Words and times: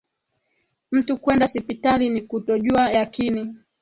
Mtu 0.91 1.17
kwenda 1.17 1.47
sipitali, 1.47 2.09
ni 2.09 2.21
kutojuwa 2.21 2.91
yakini, 2.91 3.55